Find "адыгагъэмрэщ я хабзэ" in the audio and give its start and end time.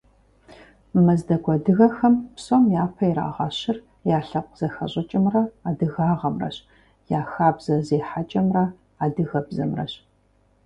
5.69-7.75